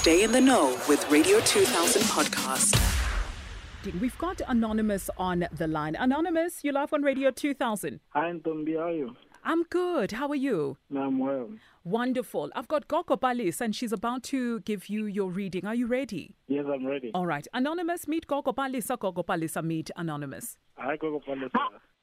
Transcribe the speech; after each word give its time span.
Stay 0.00 0.24
in 0.24 0.32
the 0.32 0.40
know 0.40 0.78
with 0.88 1.06
Radio 1.10 1.40
2000 1.40 2.00
podcast. 2.04 2.72
We've 4.00 4.16
got 4.16 4.40
Anonymous 4.48 5.10
on 5.18 5.46
the 5.52 5.66
line. 5.66 5.94
Anonymous, 5.94 6.64
you're 6.64 6.72
live 6.72 6.94
on 6.94 7.02
Radio 7.02 7.30
2000. 7.30 8.00
Hi, 8.14 8.32
Ntombi, 8.32 8.78
how 8.78 8.84
are 8.84 8.92
you? 8.92 9.14
I'm 9.44 9.64
good. 9.64 10.12
How 10.12 10.26
are 10.28 10.34
you? 10.34 10.78
I'm 10.96 11.18
well. 11.18 11.50
Wonderful. 11.84 12.50
I've 12.56 12.66
got 12.66 12.88
Gogo 12.88 13.16
Balis 13.18 13.60
and 13.60 13.76
she's 13.76 13.92
about 13.92 14.22
to 14.32 14.60
give 14.60 14.88
you 14.88 15.04
your 15.04 15.30
reading. 15.30 15.66
Are 15.66 15.74
you 15.74 15.86
ready? 15.86 16.34
Yes, 16.48 16.64
I'm 16.66 16.86
ready. 16.86 17.10
All 17.12 17.26
right. 17.26 17.46
Anonymous, 17.52 18.08
meet 18.08 18.26
Gogo 18.26 18.52
Palesa. 18.52 18.98
Gogo 18.98 19.22
Palesa, 19.22 19.62
meet 19.62 19.90
Anonymous. 19.96 20.56
Hi, 20.78 20.96
Gogo 20.96 21.20
Palesa. 21.28 21.50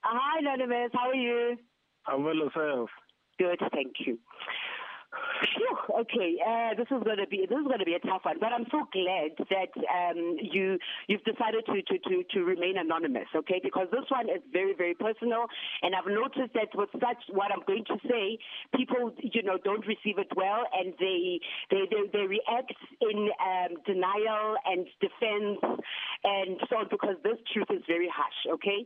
Hi, 0.04 0.38
Anonymous. 0.38 0.92
How 0.94 1.10
are 1.10 1.16
you? 1.16 1.58
I'm 2.06 2.24
well 2.24 2.36
yourself. 2.36 2.92
Good, 3.40 3.58
thank 3.74 3.94
you. 4.06 4.20
Phew, 5.38 5.78
okay, 6.02 6.38
uh, 6.42 6.74
this 6.76 6.88
is 6.90 7.04
going 7.04 7.18
to 7.18 7.28
be 7.28 7.46
this 7.50 7.58
is 7.58 7.68
going 7.68 7.80
to 7.80 7.86
be 7.86 7.94
a 7.94 8.00
tough 8.00 8.26
one, 8.26 8.38
but 8.40 8.52
I'm 8.54 8.66
so 8.72 8.88
glad 8.92 9.38
that 9.38 9.72
um, 9.90 10.38
you 10.42 10.78
you've 11.08 11.24
decided 11.24 11.66
to, 11.68 11.82
to, 11.82 12.00
to, 12.10 12.24
to 12.34 12.40
remain 12.44 12.78
anonymous, 12.78 13.28
okay? 13.36 13.60
Because 13.62 13.88
this 13.92 14.06
one 14.10 14.30
is 14.30 14.42
very 14.52 14.74
very 14.74 14.96
personal, 14.96 15.46
and 15.82 15.96
I've 15.96 16.08
noticed 16.08 16.54
that 16.56 16.70
with 16.76 16.90
such 16.94 17.22
what 17.30 17.52
I'm 17.52 17.64
going 17.68 17.86
to 17.86 17.98
say, 18.08 18.40
people 18.76 19.14
you 19.22 19.44
know 19.44 19.58
don't 19.64 19.86
receive 19.86 20.18
it 20.18 20.32
well, 20.36 20.64
and 20.74 20.94
they 21.00 21.40
they 21.72 21.84
they, 21.92 22.10
they 22.14 22.26
react 22.26 22.74
in 23.02 23.30
um, 23.38 23.78
denial 23.86 24.56
and 24.66 24.88
defense 25.02 25.60
and 26.24 26.58
so 26.70 26.78
on 26.78 26.88
because 26.90 27.16
this 27.24 27.38
truth 27.54 27.68
is 27.70 27.84
very 27.88 28.10
harsh, 28.10 28.58
okay? 28.58 28.86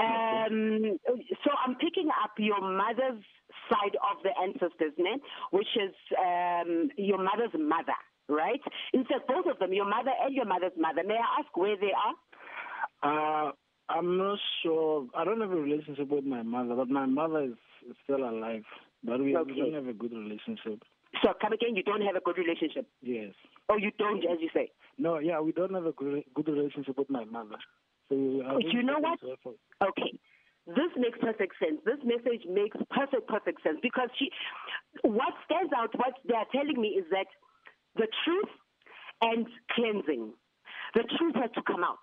Um, 0.00 0.98
so 1.44 1.50
I'm 1.64 1.76
picking 1.76 2.08
up 2.22 2.32
your 2.38 2.60
mother's 2.60 3.22
side 3.70 3.96
of 4.10 4.22
the 4.22 4.30
ancestors, 4.42 4.92
ne? 4.98 5.16
which 5.50 5.68
is 5.76 5.94
um, 6.18 6.90
your 6.96 7.18
mother's 7.18 7.52
mother, 7.58 7.96
right? 8.28 8.60
Instead, 8.92 9.26
both 9.28 9.46
of 9.46 9.58
them, 9.58 9.72
your 9.72 9.88
mother 9.88 10.12
and 10.24 10.34
your 10.34 10.44
mother's 10.46 10.72
mother. 10.78 11.02
May 11.06 11.14
I 11.14 11.40
ask 11.40 11.56
where 11.56 11.76
they 11.76 11.92
are? 11.92 13.48
Uh, 13.48 13.52
I'm 13.88 14.16
not 14.16 14.38
sure. 14.62 15.06
I 15.16 15.24
don't 15.24 15.40
have 15.40 15.50
a 15.50 15.56
relationship 15.56 16.08
with 16.08 16.24
my 16.24 16.42
mother, 16.42 16.74
but 16.74 16.88
my 16.88 17.06
mother 17.06 17.42
is, 17.44 17.58
is 17.88 17.96
still 18.04 18.28
alive. 18.28 18.62
But 19.04 19.20
we, 19.20 19.36
Okay. 19.36 19.52
we 19.52 19.60
don't 19.60 19.74
have 19.74 19.88
a 19.88 19.92
good 19.92 20.12
relationship. 20.12 20.82
So, 21.22 21.34
come 21.40 21.52
again, 21.52 21.76
you 21.76 21.82
don't 21.82 22.00
have 22.02 22.16
a 22.16 22.20
good 22.20 22.38
relationship. 22.38 22.86
Yes. 23.02 23.34
Or 23.68 23.78
you 23.78 23.90
don't, 23.98 24.24
as 24.24 24.38
you 24.40 24.48
say. 24.54 24.70
No, 24.98 25.18
yeah, 25.18 25.40
we 25.40 25.52
don't 25.52 25.74
have 25.74 25.84
a 25.86 25.92
good, 25.92 26.24
good 26.34 26.48
relationship 26.48 26.96
with 26.96 27.10
my 27.10 27.24
mother. 27.24 27.56
So 28.08 28.14
Do 28.14 28.68
you 28.70 28.82
know 28.82 28.98
what? 28.98 29.18
Okay. 29.82 30.18
This 30.74 30.92
makes 30.96 31.18
perfect 31.20 31.54
sense. 31.58 31.80
This 31.84 32.00
message 32.04 32.44
makes 32.48 32.76
perfect, 32.90 33.28
perfect 33.28 33.62
sense 33.62 33.78
because 33.82 34.08
she, 34.18 34.30
what 35.02 35.34
stands 35.44 35.72
out, 35.76 35.92
what 35.96 36.14
they 36.26 36.34
are 36.34 36.48
telling 36.52 36.80
me 36.80 36.96
is 36.96 37.04
that 37.10 37.26
the 37.96 38.08
truth 38.24 38.52
and 39.20 39.46
cleansing, 39.72 40.32
the 40.94 41.04
truth 41.18 41.34
has 41.36 41.50
to 41.54 41.62
come 41.62 41.84
out. 41.84 42.02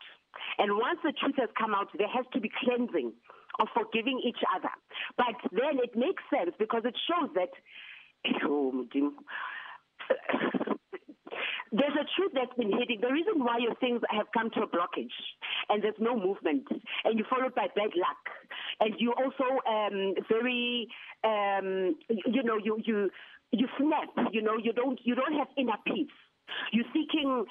And 0.58 0.78
once 0.78 1.00
the 1.03 1.14
truth 1.14 1.36
has 1.38 1.50
come 1.58 1.73
out, 1.73 1.88
there 1.98 2.08
has 2.08 2.26
to 2.34 2.39
be 2.39 2.52
cleansing 2.64 3.14
of 3.59 3.67
forgiving 3.73 4.22
each 4.26 4.39
other. 4.56 4.70
But 5.17 5.36
then 5.52 5.81
it 5.81 5.95
makes 5.95 6.23
sense 6.30 6.54
because 6.59 6.83
it 6.86 6.95
shows 7.08 7.30
that. 7.36 7.50
There's 11.72 11.94
a 11.94 12.06
truth 12.16 12.31
that's 12.34 12.53
been 12.58 12.72
hidden. 12.72 13.02
The 13.02 13.12
reason 13.12 13.44
why 13.44 13.58
your 13.59 13.75
things 13.75 14.02
have 14.09 14.28
come 14.34 14.50
to 14.52 14.62
a 14.62 14.67
blockage 14.67 15.14
and 15.70 15.84
there's 15.84 16.00
no 16.00 16.16
movement 16.17 16.66
and 17.06 17.17
you're 17.17 17.28
followed 17.30 17.53
by 17.56 17.67
bad 17.76 17.92
luck 17.95 18.23
and 18.80 18.95
you 18.98 19.14
also 19.14 19.61
um, 19.70 20.14
very, 20.30 20.88
um, 21.23 21.95
you 22.09 22.44
know, 22.44 22.58
you, 22.58 22.81
you, 22.86 23.09
you 23.52 23.67
snap, 23.78 24.31
you 24.31 24.42
know, 24.42 24.58
you 24.61 24.73
don't, 24.73 25.00
you 25.03 25.16
don't 25.16 25.34
have 25.34 25.48
inner 25.58 25.78
peace. 25.86 26.08
You're 26.72 26.86
seeking 26.94 27.45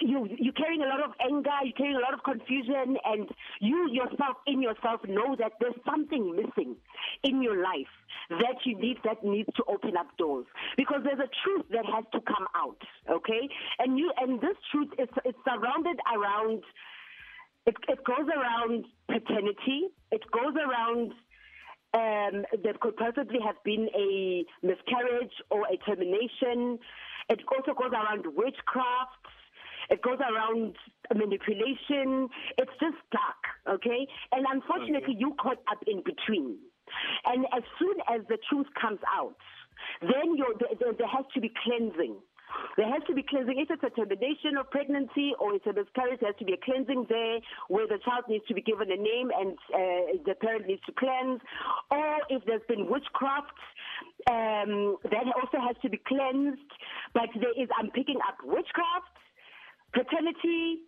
you 0.00 0.28
you're 0.38 0.52
carrying 0.52 0.82
a 0.82 0.86
lot 0.86 1.02
of 1.02 1.12
anger, 1.20 1.50
you're 1.64 1.76
carrying 1.76 1.96
a 1.96 2.00
lot 2.00 2.14
of 2.14 2.22
confusion, 2.24 2.96
and 3.04 3.28
you 3.60 3.88
yourself 3.90 4.36
in 4.46 4.62
yourself 4.62 5.00
know 5.06 5.36
that 5.38 5.52
there's 5.60 5.78
something 5.84 6.36
missing 6.36 6.76
in 7.22 7.42
your 7.42 7.62
life 7.62 7.92
that 8.30 8.56
you 8.64 8.78
need 8.78 8.98
that 9.04 9.22
needs 9.24 9.48
to 9.56 9.64
open 9.68 9.96
up 9.96 10.06
doors 10.18 10.46
because 10.76 11.00
there's 11.04 11.18
a 11.18 11.30
truth 11.44 11.66
that 11.70 11.84
has 11.86 12.04
to 12.12 12.20
come 12.20 12.46
out, 12.54 12.80
okay? 13.10 13.48
And 13.78 13.98
you 13.98 14.12
and 14.18 14.40
this 14.40 14.56
truth 14.70 14.90
is 14.98 15.08
it's 15.24 15.38
surrounded 15.44 15.98
around. 16.14 16.62
It, 17.64 17.76
it 17.88 18.02
goes 18.04 18.26
around 18.26 18.86
paternity. 19.06 19.86
It 20.10 20.22
goes 20.32 20.54
around 20.56 21.12
um, 21.94 22.44
there 22.62 22.74
could 22.80 22.96
possibly 22.96 23.38
have 23.44 23.56
been 23.64 23.88
a 23.94 24.44
miscarriage 24.62 25.32
or 25.50 25.66
a 25.66 25.76
termination. 25.84 26.78
It 27.28 27.40
also 27.48 27.74
goes 27.78 27.92
around 27.92 28.24
witchcraft. 28.34 29.26
It 29.92 30.00
goes 30.00 30.18
around 30.20 30.74
manipulation. 31.14 32.28
It's 32.56 32.72
just 32.80 32.96
dark, 33.12 33.42
okay? 33.76 34.08
And 34.32 34.46
unfortunately, 34.50 35.16
you 35.18 35.34
caught 35.38 35.60
up 35.70 35.82
in 35.86 36.02
between. 36.02 36.56
And 37.26 37.46
as 37.56 37.62
soon 37.78 37.96
as 38.08 38.22
the 38.28 38.38
truth 38.48 38.66
comes 38.80 39.00
out, 39.06 39.36
then 40.00 40.36
there- 40.36 40.92
there 40.94 41.06
has 41.06 41.26
to 41.34 41.40
be 41.40 41.50
cleansing. 41.50 42.16
There 42.76 42.88
has 42.88 43.02
to 43.04 43.14
be 43.14 43.22
cleansing. 43.22 43.58
If 43.58 43.70
it's 43.70 43.82
a 43.82 43.90
termination 43.90 44.56
of 44.56 44.70
pregnancy 44.70 45.34
or 45.38 45.54
it's 45.54 45.66
a 45.66 45.72
miscarriage, 45.72 46.20
there 46.20 46.30
has 46.30 46.38
to 46.38 46.44
be 46.44 46.52
a 46.52 46.58
cleansing 46.58 47.04
there 47.08 47.40
where 47.68 47.86
the 47.86 47.98
child 47.98 48.24
needs 48.28 48.46
to 48.46 48.54
be 48.54 48.60
given 48.62 48.90
a 48.90 48.96
name 48.96 49.30
and 49.34 49.58
uh, 49.72 49.78
the 50.24 50.34
parent 50.40 50.66
needs 50.66 50.82
to 50.84 50.92
cleanse. 50.92 51.40
Or 51.90 52.20
if 52.28 52.44
there's 52.44 52.66
been 52.68 52.88
witchcraft, 52.88 53.56
um, 54.28 54.96
that 55.04 55.26
also 55.36 55.58
has 55.60 55.76
to 55.82 55.88
be 55.88 55.98
cleansed. 55.98 56.72
But 57.14 57.30
there 57.34 57.52
is, 57.62 57.68
I'm 57.78 57.90
picking 57.90 58.20
up 58.28 58.36
witchcraft, 58.44 59.16
paternity, 59.92 60.80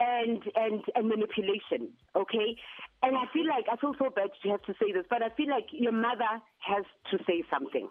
and 0.00 0.42
and 0.54 0.82
and 0.94 1.08
manipulation. 1.08 1.90
Okay, 2.14 2.56
and 3.02 3.16
I 3.16 3.24
feel 3.32 3.46
like 3.46 3.64
I 3.70 3.76
feel 3.76 3.94
so 3.98 4.10
bad 4.10 4.30
to 4.42 4.48
have 4.50 4.62
to 4.62 4.74
say 4.80 4.92
this, 4.92 5.04
but 5.10 5.22
I 5.22 5.30
feel 5.30 5.48
like 5.48 5.66
your 5.72 5.92
mother 5.92 6.40
has 6.60 6.84
to 7.10 7.18
say 7.26 7.42
something. 7.50 7.88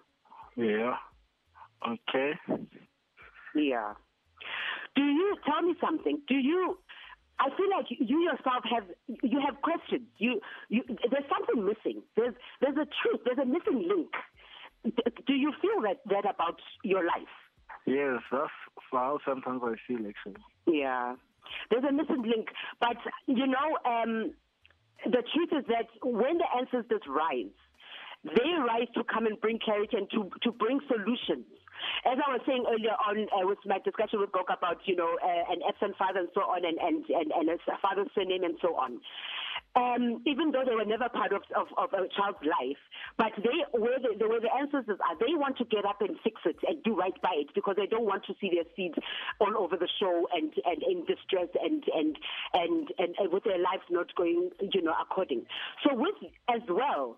Yeah. 0.56 0.95
Okay. 1.88 2.33
Yeah. 3.56 3.94
Do 4.95 5.03
you 5.03 5.35
tell 5.45 5.61
me 5.61 5.75
something? 5.79 6.22
Do 6.27 6.35
you? 6.35 6.77
I 7.39 7.50
feel 7.56 7.69
like 7.69 7.85
you 7.89 8.19
yourself 8.19 8.63
have 8.72 8.85
you 9.22 9.39
have 9.45 9.61
questions. 9.61 10.07
You 10.17 10.41
you 10.69 10.83
there's 10.88 11.29
something 11.29 11.63
missing. 11.66 12.01
There's 12.16 12.33
there's 12.61 12.77
a 12.77 12.88
truth. 13.01 13.22
There's 13.25 13.38
a 13.38 13.45
missing 13.45 13.88
link. 13.88 14.09
D- 14.83 15.23
Do 15.27 15.33
you 15.33 15.53
feel 15.61 15.81
that 15.83 16.01
that 16.09 16.25
about 16.29 16.59
your 16.83 17.03
life? 17.06 17.35
Yes, 17.88 18.20
that's 18.31 18.52
how 18.92 19.18
sometimes 19.25 19.62
I 19.64 19.75
feel 19.88 20.06
actually. 20.06 20.44
Yeah. 20.68 21.16
There's 21.72 21.86
a 21.88 21.94
missing 21.94 22.24
link. 22.24 22.50
But, 22.81 22.98
you 23.25 23.48
know, 23.48 23.78
um, 23.86 24.34
the 25.06 25.24
truth 25.34 25.50
is 25.56 25.66
that 25.70 25.88
when 26.03 26.38
the 26.38 26.46
ancestors 26.58 27.02
rise, 27.08 27.56
they 28.25 28.52
rise 28.59 28.92
to 28.96 29.03
come 29.06 29.25
and 29.25 29.40
bring 29.40 29.59
clarity 29.64 29.96
and 29.96 30.09
to, 30.12 30.30
to 30.44 30.52
bring 30.52 30.81
solutions. 30.92 31.48
As 32.03 32.18
I 32.20 32.34
was 32.34 32.42
saying 32.46 32.66
earlier 32.68 32.98
on 33.08 33.30
uh, 33.31 33.48
with 33.48 33.59
my 33.66 33.80
discussion 33.80 34.19
with 34.19 34.31
Gok 34.31 34.52
about, 34.52 34.81
you 34.86 34.96
know, 34.96 35.16
uh, 35.24 35.54
an 35.54 35.62
absent 35.64 35.96
father 35.96 36.19
and 36.19 36.30
so 36.34 36.42
on, 36.42 36.66
and, 36.66 36.78
and, 36.80 37.06
and, 37.08 37.31
and 37.31 37.50
a 37.50 37.78
father's 37.81 38.09
surname 38.16 38.44
and 38.44 38.58
so 38.62 38.75
on. 38.75 39.00
Um, 39.77 40.23
even 40.25 40.49
though 40.49 40.63
they 40.65 40.73
were 40.73 40.89
never 40.89 41.07
part 41.09 41.31
of, 41.33 41.43
of, 41.55 41.67
of 41.77 41.93
a 41.93 42.09
child's 42.17 42.41
life, 42.41 42.81
but 43.15 43.29
they 43.38 43.61
where 43.77 43.99
the, 44.01 44.17
the 44.17 44.27
where 44.27 44.41
the 44.41 44.49
ancestors 44.49 44.97
are, 44.97 45.15
they 45.21 45.38
want 45.38 45.57
to 45.59 45.65
get 45.65 45.85
up 45.85 46.01
and 46.01 46.17
fix 46.23 46.41
it 46.45 46.57
and 46.67 46.81
do 46.81 46.95
right 46.97 47.13
by 47.21 47.38
it 47.38 47.53
because 47.53 47.75
they 47.77 47.85
don't 47.85 48.05
want 48.05 48.25
to 48.25 48.33
see 48.41 48.49
their 48.49 48.65
seeds 48.75 48.97
all 49.39 49.53
over 49.55 49.77
the 49.77 49.88
show 49.99 50.25
and, 50.33 50.51
and 50.65 50.81
in 50.81 51.05
distress 51.05 51.53
and 51.61 51.83
and, 51.93 52.17
and 52.53 52.89
and 52.97 53.13
and 53.19 53.31
with 53.31 53.43
their 53.43 53.61
lives 53.61 53.85
not 53.91 54.09
going, 54.15 54.49
you 54.73 54.81
know, 54.81 54.95
according. 54.99 55.45
So 55.85 55.94
with 55.94 56.15
as 56.49 56.65
well, 56.67 57.17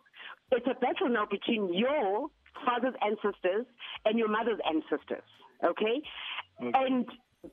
it's 0.52 0.68
a 0.68 0.76
battle 0.84 1.08
now 1.08 1.28
between 1.32 1.74
your 1.74 2.28
father's 2.66 2.96
ancestors 3.00 3.66
and 4.04 4.20
your 4.20 4.28
mother's 4.28 4.60
ancestors. 4.68 5.24
Okay, 5.64 6.04
and 6.60 7.06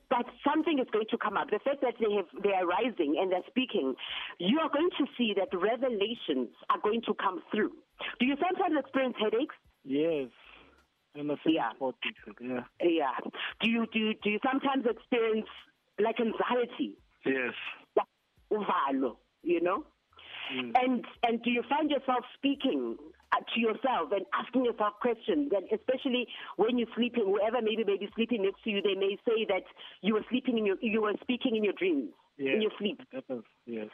but 0.09 0.25
something 0.43 0.79
is 0.79 0.87
going 0.91 1.07
to 1.09 1.17
come 1.17 1.37
up. 1.37 1.49
The 1.49 1.59
fact 1.63 1.81
that 1.81 1.95
they 1.99 2.13
have 2.15 2.27
they 2.43 2.51
are 2.51 2.65
rising 2.65 3.15
and 3.19 3.31
they're 3.31 3.47
speaking, 3.47 3.95
you 4.39 4.59
are 4.59 4.69
going 4.69 4.89
to 4.99 5.05
see 5.17 5.33
that 5.37 5.55
revelations 5.55 6.49
are 6.69 6.79
going 6.83 7.01
to 7.07 7.13
come 7.13 7.41
through. 7.51 7.71
Do 8.19 8.25
you 8.25 8.35
sometimes 8.35 8.75
experience 8.77 9.15
headaches? 9.19 9.55
Yes. 9.83 10.29
In 11.15 11.27
the 11.27 11.37
Yeah. 11.45 11.71
yeah. 12.41 12.61
Yeah. 12.81 13.17
Do 13.61 13.69
you 13.69 13.87
do 13.91 13.99
you, 13.99 14.13
do 14.23 14.29
you 14.29 14.39
sometimes 14.43 14.85
experience 14.85 15.47
like 15.99 16.19
anxiety? 16.19 16.97
Yes. 17.25 17.53
Like 17.95 18.07
you 19.43 19.61
know? 19.61 19.85
Mm. 20.53 20.71
And 20.75 21.05
and 21.23 21.41
do 21.43 21.49
you 21.49 21.63
find 21.69 21.89
yourself 21.89 22.23
speaking 22.35 22.97
Uh, 23.37 23.43
to 23.53 23.59
yourself 23.59 24.11
and 24.11 24.25
asking 24.33 24.65
yourself 24.65 24.93
questions? 25.01 25.51
And 25.55 25.65
especially 25.71 26.27
when 26.55 26.77
you're 26.77 26.87
sleeping, 26.95 27.23
whoever 27.25 27.61
maybe 27.61 27.83
may 27.83 27.97
be 27.97 28.09
sleeping 28.15 28.43
next 28.43 28.63
to 28.63 28.69
you, 28.69 28.81
they 28.81 28.95
may 28.95 29.17
say 29.27 29.45
that 29.49 29.63
you 30.01 30.13
were 30.13 30.25
sleeping 30.29 30.57
in 30.57 30.65
your 30.65 30.77
you 30.81 31.01
were 31.01 31.13
speaking 31.21 31.55
in 31.55 31.63
your 31.63 31.73
dreams, 31.73 32.09
Yes. 32.37 32.55
in 32.55 32.61
your 32.61 32.71
sleep. 32.79 32.99
It 33.01 33.07
happens. 33.15 33.43
Yes. 33.65 33.89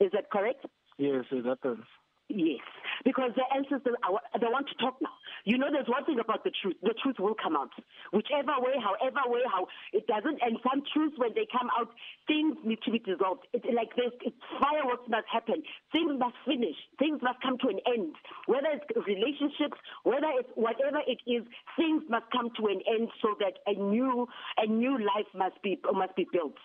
Is 0.00 0.10
that 0.12 0.30
correct? 0.30 0.66
Yes, 0.98 1.24
it 1.30 1.44
happens. 1.44 1.84
Yes, 2.28 2.60
because 3.08 3.32
the 3.36 3.44
ancestors 3.56 3.96
are, 4.04 4.20
they 4.38 4.52
want 4.52 4.68
to 4.68 4.76
talk 4.76 5.00
now. 5.00 5.16
You 5.48 5.56
know, 5.56 5.72
there's 5.72 5.88
one 5.88 6.04
thing 6.04 6.20
about 6.20 6.44
the 6.44 6.52
truth. 6.60 6.76
The 6.82 6.92
truth 7.02 7.16
will 7.18 7.34
come 7.34 7.56
out, 7.56 7.72
whichever 8.12 8.52
way, 8.60 8.76
however 8.76 9.24
way, 9.32 9.40
how 9.48 9.64
it 9.96 10.04
doesn't. 10.06 10.36
And 10.44 10.60
some 10.60 10.84
truths, 10.92 11.16
when 11.16 11.32
they 11.32 11.48
come 11.48 11.72
out, 11.72 11.88
things 12.28 12.60
need 12.68 12.84
to 12.84 12.92
be 12.92 13.00
dissolved. 13.00 13.48
It's 13.56 13.64
like 13.72 13.96
this. 13.96 14.12
It's 14.28 14.36
fireworks 14.60 15.08
must 15.08 15.24
happen. 15.32 15.64
Things 15.88 16.20
must 16.20 16.36
finish. 16.44 16.76
Things 17.00 17.16
must 17.24 17.40
come 17.40 17.56
to 17.64 17.68
an 17.72 17.80
end. 17.88 18.12
Whether 18.44 18.76
it's 18.76 18.84
relationships, 19.08 19.80
whether 20.04 20.28
it's 20.36 20.52
whatever 20.52 21.00
it 21.08 21.24
is, 21.24 21.48
things 21.80 22.04
must 22.12 22.28
come 22.28 22.52
to 22.60 22.68
an 22.68 22.84
end 22.84 23.08
so 23.24 23.40
that 23.40 23.64
a 23.64 23.72
new 23.72 24.28
a 24.60 24.66
new 24.68 25.00
life 25.00 25.32
must 25.32 25.56
be 25.64 25.80
must 25.96 26.12
be 26.12 26.28
built 26.28 26.60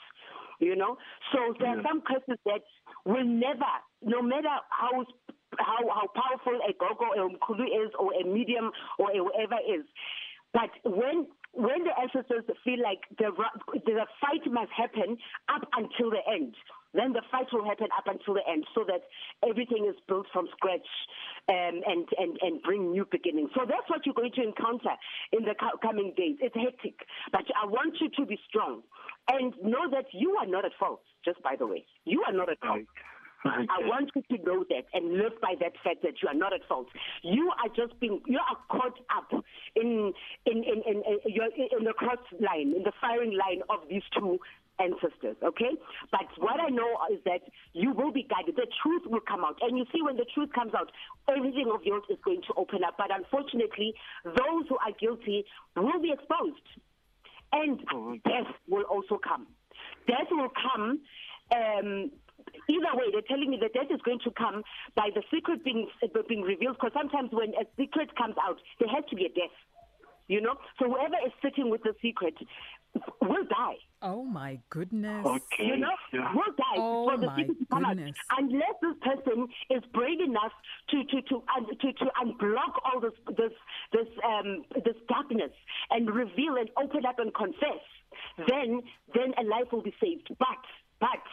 you 0.59 0.75
know. 0.75 0.98
So 1.31 1.54
there 1.59 1.77
are 1.77 1.83
some 1.83 2.01
curses 2.01 2.39
that 2.45 2.62
will 3.06 3.25
never, 3.25 3.74
no 4.01 4.21
matter 4.21 4.54
how 4.69 5.06
how 5.59 5.81
how 5.89 6.07
powerful 6.13 6.59
a 6.67 6.73
gogo 6.73 7.11
or 7.17 7.29
mkulu 7.29 7.65
is, 7.85 7.91
or 8.00 8.13
a 8.13 8.23
medium, 8.23 8.71
or 8.97 9.11
a 9.11 9.17
whoever 9.17 9.59
is, 9.67 9.85
but 10.53 10.69
when 10.83 11.27
when 11.53 11.83
the 11.83 11.94
ancestors 12.00 12.44
feel 12.63 12.81
like 12.81 13.01
the 13.17 13.29
the 13.85 14.05
fight 14.19 14.45
must 14.51 14.71
happen 14.71 15.17
up 15.50 15.61
until 15.77 16.09
the 16.09 16.21
end, 16.27 16.55
then 16.94 17.13
the 17.13 17.21
fight 17.29 17.45
will 17.53 17.63
happen 17.63 17.88
up 17.95 18.05
until 18.07 18.33
the 18.33 18.41
end, 18.50 18.65
so 18.73 18.83
that 18.88 19.01
everything 19.47 19.85
is 19.85 19.95
built 20.07 20.25
from 20.33 20.47
scratch 20.57 20.88
um, 21.50 21.81
and 21.85 22.07
and 22.17 22.38
and 22.41 22.61
bring 22.63 22.91
new 22.91 23.06
beginnings. 23.06 23.51
So 23.53 23.65
that's 23.69 23.88
what 23.89 24.06
you're 24.06 24.15
going 24.15 24.33
to 24.33 24.44
encounter 24.44 24.97
in 25.31 25.45
the 25.45 25.53
coming 25.81 26.13
days. 26.17 26.38
It's 26.41 26.56
hectic, 26.56 27.06
but 27.31 27.45
I 27.53 27.65
want 27.65 27.97
you 28.01 28.09
to 28.09 28.25
be 28.25 28.39
strong 28.49 28.81
and 29.31 29.53
know 29.61 29.89
that 29.91 30.06
you 30.11 30.35
are 30.41 30.47
not 30.47 30.65
at 30.65 30.73
fault. 30.79 31.01
Just 31.23 31.41
by 31.44 31.56
the 31.56 31.67
way, 31.67 31.85
you 32.06 32.23
are 32.27 32.33
not 32.33 32.49
at 32.49 32.59
fault. 32.59 32.81
Okay. 32.81 33.12
I 33.45 33.80
want 33.86 34.12
you 34.16 34.38
to 34.38 34.44
know 34.44 34.66
that 34.69 34.86
and 34.94 35.13
live 35.13 35.40
by 35.42 35.56
that 35.60 35.74
fact 35.84 36.01
that 36.04 36.22
you 36.22 36.30
are 36.30 36.34
not 36.34 36.54
at 36.54 36.68
fault. 36.68 36.88
You 37.24 37.51
are 37.63 37.69
just 37.75 38.00
being, 38.00 38.22
you 38.25 38.40
are 38.40 38.57
caught 38.69 38.98
up 39.16 39.44
in 39.75 40.13
in 40.45 40.57
in 40.63 40.84
in, 40.88 41.04
in, 41.06 41.68
in 41.80 41.84
the 41.84 41.94
cross 41.94 42.19
line, 42.40 42.74
in 42.75 42.84
the 42.84 42.94
firing 43.01 43.38
line 43.38 43.62
of 43.69 43.88
these 43.90 44.04
two 44.18 44.40
ancestors, 44.80 45.38
okay? 45.44 45.69
But 46.12 46.25
what 46.38 46.60
I 46.60 46.69
know 46.69 46.98
is 47.12 47.19
that 47.25 47.42
you 47.74 47.92
will 47.92 48.12
be 48.12 48.24
guided. 48.24 48.56
The 48.56 48.68
truth 48.81 49.04
will 49.06 49.22
come 49.22 49.44
out. 49.45 49.57
And 49.62 49.78
you 49.78 49.86
see, 49.94 50.01
when 50.01 50.18
the 50.18 50.25
truth 50.34 50.50
comes 50.54 50.74
out, 50.74 50.92
everything 51.30 51.69
of 51.74 51.84
yours 51.84 52.04
is 52.10 52.18
going 52.25 52.42
to 52.48 52.54
open 52.57 52.84
up. 52.84 52.95
But 52.98 53.16
unfortunately, 53.16 53.94
those 54.25 54.66
who 54.69 54.78
are 54.78 54.92
guilty 55.00 55.45
will 55.75 56.01
be 56.01 56.12
exposed. 56.12 56.68
And 57.51 57.81
oh, 57.94 58.18
death 58.25 58.51
will 58.68 58.84
also 58.84 59.19
come. 59.24 59.48
Death 60.07 60.28
will 60.31 60.50
come 60.50 61.00
um, 61.54 62.12
either 62.69 62.94
way, 62.95 63.12
they're 63.12 63.27
telling 63.27 63.50
me 63.50 63.57
that 63.62 63.74
death 63.74 63.92
is 63.92 64.01
going 64.06 64.19
to 64.24 64.31
come 64.31 64.63
by 64.95 65.10
the 65.13 65.24
secret 65.33 65.63
being 65.63 65.88
being 66.27 66.42
revealed. 66.42 66.77
Because 66.80 66.94
sometimes 66.94 67.30
when 67.31 67.50
a 67.56 67.65
secret 67.77 68.15
comes 68.15 68.36
out, 68.42 68.57
there 68.80 68.89
has 68.89 69.04
to 69.10 69.15
be 69.15 69.25
a 69.25 69.30
death. 69.30 69.56
You 70.27 70.39
know, 70.39 70.56
so 70.80 70.88
whoever 70.88 71.15
is 71.25 71.33
sitting 71.44 71.69
with 71.69 71.83
the 71.83 71.94
secret 72.01 72.36
will 73.21 73.44
die. 73.50 73.75
Oh 74.01 74.24
my 74.24 74.60
goodness! 74.69 75.25
Okay. 75.25 75.65
You 75.65 75.77
know, 75.77 75.92
yeah. 76.13 76.33
will 76.33 76.54
die 76.57 76.77
oh 76.77 77.10
for 77.10 77.18
the 77.18 77.27
my 77.27 77.36
secret 77.38 77.60
to 77.60 77.65
come 77.65 77.83
goodness. 77.83 78.15
out 78.31 78.39
unless 78.39 78.75
this 78.81 78.95
person 79.01 79.48
is 79.69 79.83
brave 79.94 80.21
enough 80.21 80.51
to 80.92 81.04
to 81.04 81.21
to 81.24 81.44
to, 81.81 81.94
to 81.94 82.06
unblock 82.24 82.74
all 82.86 83.01
this 83.01 83.13
this 83.38 83.51
this 83.92 84.07
um 84.25 84.63
this 84.86 84.95
darkness 85.09 85.51
and 85.92 86.09
reveal 86.09 86.56
and 86.56 86.69
open 86.81 87.06
up 87.06 87.19
and 87.19 87.33
confess. 87.33 87.83
Then 88.48 88.81
then 89.13 89.33
a 89.38 89.44
life 89.44 89.71
will 89.71 89.83
be 89.83 89.94
saved. 90.01 90.30
But 90.39 90.63
but 91.00 91.24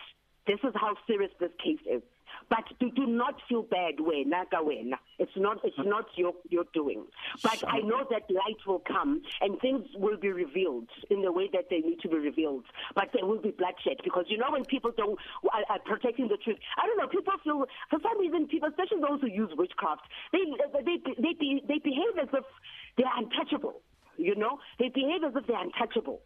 this 0.50 0.58
is 0.64 0.75
how 0.75 0.94
serious 1.06 1.31
this 1.38 1.52
case 1.62 1.79
is. 1.88 2.02
But 2.49 2.64
do, 2.81 2.91
do 2.91 3.06
not 3.06 3.37
feel 3.49 3.62
bad, 3.62 3.99
wena 3.99 4.43
wena. 4.52 4.99
It's 5.20 5.31
not 5.37 5.58
it's 5.62 5.79
not 5.79 6.06
your 6.17 6.32
your 6.49 6.64
doing. 6.75 7.05
But 7.44 7.62
I 7.69 7.79
know 7.79 8.05
that 8.11 8.23
light 8.29 8.58
will 8.67 8.81
come 8.81 9.23
and 9.41 9.61
things 9.61 9.87
will 9.94 10.17
be 10.17 10.31
revealed 10.32 10.88
in 11.08 11.23
the 11.23 11.31
way 11.31 11.49
that 11.52 11.67
they 11.70 11.79
need 11.79 12.00
to 12.00 12.08
be 12.08 12.17
revealed. 12.17 12.64
But 12.97 13.11
there 13.14 13.25
will 13.25 13.41
be 13.41 13.52
bloodshed 13.52 13.99
because 14.02 14.25
you 14.29 14.38
know 14.38 14.50
when 14.50 14.64
people 14.64 14.91
don't 14.97 15.17
are, 15.52 15.64
are 15.69 15.79
protecting 15.85 16.26
the 16.26 16.37
truth. 16.38 16.58
I 16.76 16.87
don't 16.87 16.99
know. 16.99 17.06
People 17.06 17.35
feel 17.44 17.67
for 17.88 18.00
some 18.02 18.19
reason 18.19 18.49
people, 18.49 18.69
especially 18.69 19.00
those 19.00 19.20
who 19.20 19.29
use 19.29 19.50
witchcraft, 19.56 20.02
they 20.32 20.43
they 20.82 20.99
they 20.99 21.35
they, 21.38 21.62
they 21.69 21.79
behave 21.79 22.19
as 22.20 22.29
if 22.32 22.44
they're 22.97 23.17
untouchable. 23.17 23.82
You 24.17 24.35
know, 24.35 24.58
they 24.81 24.88
behave 24.88 25.23
as 25.23 25.37
if 25.37 25.47
they're 25.47 25.62
untouchable 25.62 26.23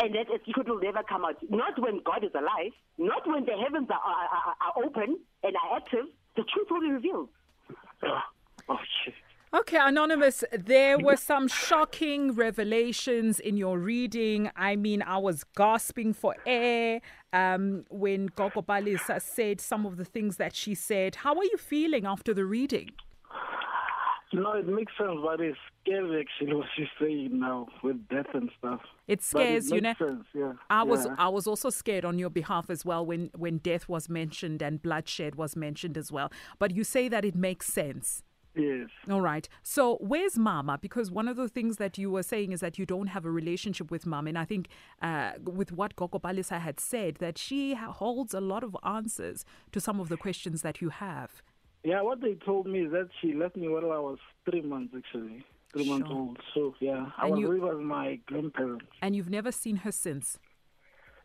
and 0.00 0.14
that 0.14 0.26
secret 0.46 0.68
will 0.68 0.80
never 0.80 1.02
come 1.02 1.24
out. 1.24 1.36
Not 1.48 1.78
when 1.78 2.00
God 2.04 2.24
is 2.24 2.30
alive, 2.34 2.72
not 2.98 3.26
when 3.26 3.44
the 3.44 3.52
heavens 3.52 3.88
are, 3.90 4.00
are, 4.00 4.54
are 4.60 4.84
open 4.84 5.18
and 5.42 5.56
are 5.56 5.76
active. 5.76 6.06
The 6.36 6.44
truth 6.44 6.68
will 6.70 6.80
be 6.80 6.90
revealed. 6.90 7.28
Oh, 8.68 8.78
shit. 9.04 9.14
Okay, 9.52 9.78
Anonymous, 9.80 10.44
there 10.52 10.96
were 10.96 11.16
some 11.16 11.48
shocking 11.48 12.36
revelations 12.36 13.40
in 13.40 13.56
your 13.56 13.80
reading. 13.80 14.48
I 14.54 14.76
mean, 14.76 15.02
I 15.02 15.18
was 15.18 15.42
gasping 15.56 16.12
for 16.12 16.36
air 16.46 17.00
um, 17.32 17.84
when 17.90 18.26
Gogo 18.26 18.62
Palesa 18.62 19.20
said 19.20 19.60
some 19.60 19.86
of 19.86 19.96
the 19.96 20.04
things 20.04 20.36
that 20.36 20.54
she 20.54 20.76
said. 20.76 21.16
How 21.16 21.34
are 21.34 21.44
you 21.44 21.56
feeling 21.56 22.06
after 22.06 22.32
the 22.32 22.44
reading? 22.44 22.90
You 24.32 24.40
know, 24.40 24.52
it 24.52 24.68
makes 24.68 24.92
sense, 24.96 25.18
but 25.22 25.40
it's 25.40 25.58
scary 25.82 26.20
actually 26.20 26.54
what 26.56 26.66
she's 26.76 26.86
saying 27.00 27.38
now 27.40 27.66
with 27.82 28.08
death 28.08 28.32
and 28.32 28.50
stuff. 28.58 28.80
It 29.08 29.22
scares 29.22 29.70
it 29.70 29.74
you, 29.74 29.80
know. 29.80 29.94
Sense, 29.98 30.24
yeah. 30.34 30.52
I 30.68 30.84
was 30.84 31.06
yeah. 31.06 31.16
I 31.18 31.28
was 31.28 31.46
also 31.46 31.70
scared 31.70 32.04
on 32.04 32.18
your 32.18 32.30
behalf 32.30 32.70
as 32.70 32.84
well 32.84 33.04
when 33.04 33.30
when 33.36 33.58
death 33.58 33.88
was 33.88 34.08
mentioned 34.08 34.62
and 34.62 34.80
bloodshed 34.80 35.34
was 35.34 35.56
mentioned 35.56 35.98
as 35.98 36.12
well. 36.12 36.30
But 36.58 36.74
you 36.76 36.84
say 36.84 37.08
that 37.08 37.24
it 37.24 37.34
makes 37.34 37.66
sense. 37.66 38.22
Yes. 38.54 38.88
All 39.08 39.20
right. 39.20 39.48
So 39.62 39.96
where's 40.00 40.36
Mama? 40.36 40.78
Because 40.80 41.10
one 41.10 41.28
of 41.28 41.36
the 41.36 41.48
things 41.48 41.76
that 41.76 41.98
you 41.98 42.10
were 42.10 42.22
saying 42.22 42.52
is 42.52 42.60
that 42.60 42.78
you 42.78 42.86
don't 42.86 43.06
have 43.08 43.24
a 43.24 43.30
relationship 43.30 43.90
with 43.90 44.06
Mama, 44.06 44.28
and 44.28 44.38
I 44.38 44.44
think 44.44 44.68
uh, 45.02 45.32
with 45.44 45.72
what 45.72 45.94
Gogo 45.96 46.18
Palesa 46.18 46.60
had 46.60 46.80
said, 46.80 47.16
that 47.16 47.38
she 47.38 47.74
holds 47.74 48.34
a 48.34 48.40
lot 48.40 48.64
of 48.64 48.76
answers 48.84 49.44
to 49.72 49.80
some 49.80 50.00
of 50.00 50.08
the 50.08 50.16
questions 50.16 50.62
that 50.62 50.80
you 50.80 50.88
have. 50.88 51.42
Yeah, 51.82 52.02
what 52.02 52.20
they 52.20 52.34
told 52.34 52.66
me 52.66 52.80
is 52.80 52.92
that 52.92 53.08
she 53.20 53.32
left 53.32 53.56
me 53.56 53.68
while 53.68 53.92
I 53.92 53.98
was 53.98 54.18
three 54.48 54.60
months, 54.60 54.94
actually. 54.96 55.44
Three 55.72 55.84
sure. 55.84 55.98
months 55.98 56.10
old. 56.12 56.38
So, 56.54 56.74
yeah, 56.80 57.06
I 57.16 57.26
and 57.26 57.32
was 57.32 57.40
you, 57.40 57.60
with 57.60 57.80
my 57.80 58.18
grandparents. 58.26 58.86
And 59.00 59.16
you've 59.16 59.30
never 59.30 59.52
seen 59.52 59.76
her 59.76 59.92
since? 59.92 60.38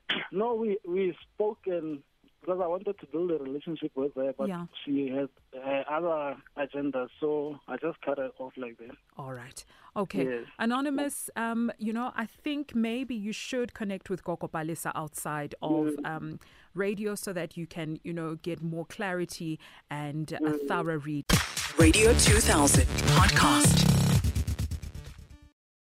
No, 0.31 0.54
we, 0.54 0.78
we 0.88 1.18
spoke 1.34 1.60
and 1.66 2.00
because 2.45 2.62
I 2.63 2.68
wanted 2.68 3.00
to 3.00 3.06
build 3.07 3.31
a 3.31 3.38
relationship 3.38 3.92
with 3.95 4.13
her, 4.15 4.33
but 4.38 4.47
yeah. 4.47 4.65
she 4.83 5.09
had 5.09 5.30
uh, 5.56 5.83
other 5.89 6.38
agendas, 6.57 7.09
so 7.19 7.57
I 7.68 7.77
just 7.77 8.00
cut 8.01 8.18
her 8.18 8.30
off 8.39 8.53
like 8.57 8.77
that. 8.77 8.95
All 9.18 9.31
right. 9.31 9.63
Okay. 9.95 10.25
Yes. 10.25 10.45
Anonymous, 10.59 11.30
um, 11.36 11.71
you 11.80 11.94
know, 11.94 12.12
I 12.15 12.25
think 12.25 12.75
maybe 12.75 13.15
you 13.15 13.31
should 13.31 13.74
connect 13.74 14.09
with 14.09 14.24
Gogo 14.24 14.47
Palesa 14.47 14.92
outside 14.94 15.56
of 15.61 15.95
um, 16.04 16.40
radio 16.73 17.16
so 17.16 17.33
that 17.33 17.57
you 17.57 17.66
can, 17.66 17.99
you 18.04 18.14
know, 18.14 18.35
get 18.35 18.61
more 18.61 18.85
clarity 18.85 19.59
and 19.90 20.31
a 20.33 20.57
thorough 20.68 20.99
read. 20.99 21.25
Radio 21.80 22.14
2000 22.14 22.85
podcast. 22.85 24.05